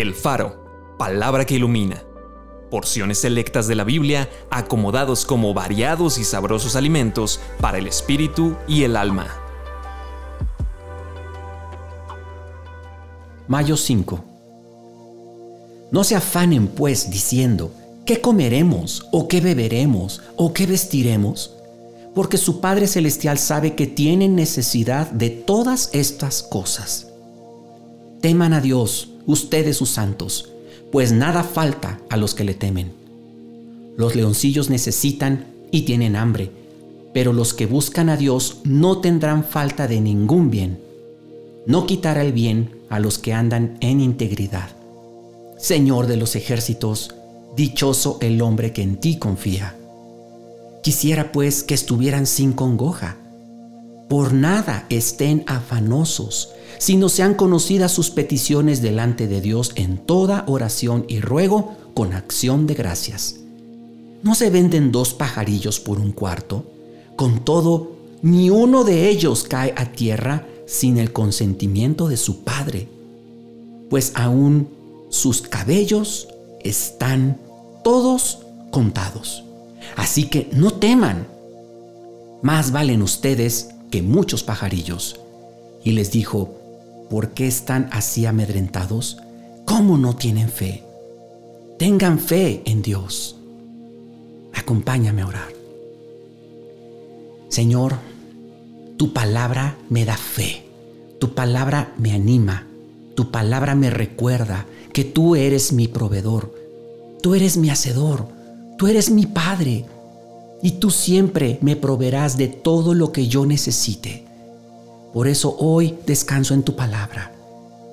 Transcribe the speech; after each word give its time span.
El 0.00 0.14
Faro, 0.14 0.94
palabra 0.96 1.44
que 1.44 1.56
ilumina. 1.56 2.04
Porciones 2.70 3.18
selectas 3.18 3.66
de 3.66 3.74
la 3.74 3.82
Biblia 3.82 4.30
acomodados 4.48 5.24
como 5.24 5.52
variados 5.54 6.18
y 6.18 6.24
sabrosos 6.24 6.76
alimentos 6.76 7.40
para 7.60 7.78
el 7.78 7.88
espíritu 7.88 8.54
y 8.68 8.84
el 8.84 8.96
alma. 8.96 9.26
Mayo 13.48 13.76
5. 13.76 14.24
No 15.90 16.04
se 16.04 16.14
afanen 16.14 16.68
pues 16.68 17.10
diciendo, 17.10 17.72
¿qué 18.06 18.20
comeremos 18.20 19.08
o 19.10 19.26
qué 19.26 19.40
beberemos 19.40 20.22
o 20.36 20.52
qué 20.52 20.66
vestiremos? 20.66 21.56
Porque 22.14 22.36
su 22.36 22.60
Padre 22.60 22.86
Celestial 22.86 23.36
sabe 23.36 23.74
que 23.74 23.88
tienen 23.88 24.36
necesidad 24.36 25.10
de 25.10 25.30
todas 25.30 25.90
estas 25.92 26.44
cosas. 26.44 27.08
Teman 28.20 28.52
a 28.52 28.60
Dios 28.60 29.14
ustedes 29.28 29.76
sus 29.76 29.90
santos, 29.90 30.48
pues 30.90 31.12
nada 31.12 31.44
falta 31.44 32.00
a 32.08 32.16
los 32.16 32.34
que 32.34 32.44
le 32.44 32.54
temen. 32.54 32.92
Los 33.96 34.16
leoncillos 34.16 34.70
necesitan 34.70 35.46
y 35.70 35.82
tienen 35.82 36.16
hambre, 36.16 36.50
pero 37.12 37.32
los 37.32 37.52
que 37.52 37.66
buscan 37.66 38.08
a 38.08 38.16
Dios 38.16 38.58
no 38.64 38.98
tendrán 38.98 39.44
falta 39.44 39.86
de 39.86 40.00
ningún 40.00 40.50
bien. 40.50 40.80
No 41.66 41.86
quitará 41.86 42.22
el 42.22 42.32
bien 42.32 42.70
a 42.88 42.98
los 42.98 43.18
que 43.18 43.34
andan 43.34 43.76
en 43.80 44.00
integridad. 44.00 44.70
Señor 45.58 46.06
de 46.06 46.16
los 46.16 46.34
ejércitos, 46.34 47.14
dichoso 47.54 48.16
el 48.22 48.40
hombre 48.40 48.72
que 48.72 48.82
en 48.82 48.96
ti 48.96 49.18
confía. 49.18 49.76
Quisiera 50.82 51.32
pues 51.32 51.64
que 51.64 51.74
estuvieran 51.74 52.26
sin 52.26 52.52
congoja. 52.52 53.16
Por 54.08 54.32
nada 54.32 54.86
estén 54.88 55.44
afanosos, 55.46 56.54
sino 56.78 57.08
sean 57.08 57.34
conocidas 57.34 57.92
sus 57.92 58.10
peticiones 58.10 58.82
delante 58.82 59.26
de 59.26 59.40
Dios 59.40 59.72
en 59.74 59.98
toda 59.98 60.44
oración 60.46 61.04
y 61.08 61.20
ruego 61.20 61.76
con 61.94 62.12
acción 62.12 62.66
de 62.66 62.74
gracias. 62.74 63.36
¿No 64.22 64.34
se 64.34 64.50
venden 64.50 64.90
dos 64.90 65.14
pajarillos 65.14 65.80
por 65.80 65.98
un 65.98 66.12
cuarto? 66.12 66.64
Con 67.16 67.44
todo, 67.44 67.92
ni 68.22 68.50
uno 68.50 68.84
de 68.84 69.08
ellos 69.08 69.44
cae 69.44 69.72
a 69.76 69.92
tierra 69.92 70.46
sin 70.66 70.98
el 70.98 71.12
consentimiento 71.12 72.08
de 72.08 72.16
su 72.16 72.44
Padre, 72.44 72.88
pues 73.90 74.12
aún 74.14 74.68
sus 75.08 75.42
cabellos 75.42 76.28
están 76.60 77.38
todos 77.82 78.40
contados. 78.70 79.44
Así 79.96 80.24
que 80.24 80.48
no 80.52 80.72
teman, 80.72 81.26
más 82.42 82.70
valen 82.70 83.02
ustedes 83.02 83.70
que 83.90 84.02
muchos 84.02 84.42
pajarillos. 84.42 85.18
Y 85.84 85.92
les 85.92 86.10
dijo, 86.10 86.57
¿Por 87.10 87.30
qué 87.30 87.46
están 87.46 87.88
así 87.92 88.26
amedrentados? 88.26 89.18
¿Cómo 89.64 89.96
no 89.96 90.16
tienen 90.16 90.48
fe? 90.48 90.84
Tengan 91.78 92.18
fe 92.18 92.62
en 92.64 92.82
Dios. 92.82 93.36
Acompáñame 94.52 95.22
a 95.22 95.26
orar. 95.26 95.48
Señor, 97.48 97.94
tu 98.98 99.12
palabra 99.12 99.78
me 99.88 100.04
da 100.04 100.16
fe, 100.16 100.64
tu 101.18 101.34
palabra 101.34 101.94
me 101.98 102.12
anima, 102.12 102.66
tu 103.14 103.30
palabra 103.30 103.74
me 103.74 103.90
recuerda 103.90 104.66
que 104.92 105.04
tú 105.04 105.34
eres 105.34 105.72
mi 105.72 105.88
proveedor, 105.88 106.54
tú 107.22 107.34
eres 107.34 107.56
mi 107.56 107.70
hacedor, 107.70 108.26
tú 108.76 108.86
eres 108.86 109.10
mi 109.10 109.24
Padre 109.24 109.86
y 110.62 110.72
tú 110.72 110.90
siempre 110.90 111.58
me 111.62 111.76
proveerás 111.76 112.36
de 112.36 112.48
todo 112.48 112.92
lo 112.92 113.12
que 113.12 113.28
yo 113.28 113.46
necesite. 113.46 114.27
Por 115.12 115.28
eso 115.28 115.56
hoy 115.58 115.98
descanso 116.06 116.54
en 116.54 116.62
tu 116.62 116.76
palabra. 116.76 117.32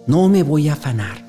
No 0.08 0.30
me 0.30 0.44
voy 0.44 0.70
a 0.70 0.74
afanar. 0.74 1.26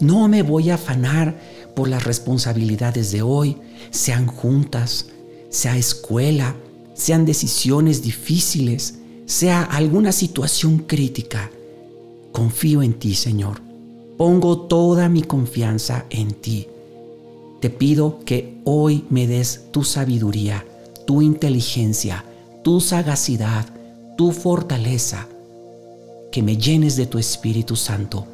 No 0.00 0.28
me 0.28 0.42
voy 0.42 0.70
a 0.70 0.74
afanar 0.74 1.36
por 1.74 1.88
las 1.88 2.04
responsabilidades 2.04 3.12
de 3.12 3.22
hoy, 3.22 3.56
sean 3.90 4.26
juntas, 4.26 5.06
sea 5.48 5.76
escuela, 5.76 6.56
sean 6.94 7.24
decisiones 7.24 8.02
difíciles, 8.02 8.94
sea 9.26 9.62
alguna 9.62 10.12
situación 10.12 10.78
crítica. 10.78 11.50
Confío 12.32 12.82
en 12.82 12.94
ti, 12.94 13.14
Señor. 13.14 13.60
Pongo 14.16 14.60
toda 14.60 15.08
mi 15.08 15.22
confianza 15.22 16.06
en 16.10 16.32
ti. 16.32 16.68
Te 17.60 17.70
pido 17.70 18.20
que 18.24 18.58
hoy 18.64 19.04
me 19.10 19.26
des 19.26 19.66
tu 19.70 19.84
sabiduría, 19.84 20.64
tu 21.06 21.22
inteligencia, 21.22 22.24
tu 22.62 22.80
sagacidad, 22.80 23.66
tu 24.16 24.32
fortaleza, 24.32 25.26
que 26.30 26.42
me 26.42 26.56
llenes 26.56 26.96
de 26.96 27.06
tu 27.06 27.18
Espíritu 27.18 27.76
Santo 27.76 28.26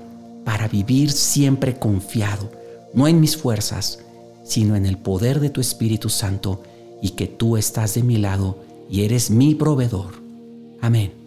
para 0.45 0.69
vivir 0.69 1.11
siempre 1.11 1.79
confiado, 1.79 2.51
no 2.95 3.09
en 3.09 3.21
mis 3.21 3.37
fuerzas, 3.37 4.01
sino 4.45 4.77
en 4.77 4.87
el 4.87 4.97
poder 4.97 5.41
de 5.41 5.51
tu 5.51 5.61
Espíritu 5.61 6.09
Santo 6.09 6.63
y 7.03 7.11
que 7.11 7.27
tú 7.27 7.57
estás 7.57 7.95
de 7.95 8.03
mi 8.03 8.17
lado 8.17 8.59
y 8.89 9.03
eres 9.03 9.31
mi 9.31 9.55
proveedor. 9.55 10.15
Amén. 10.81 11.18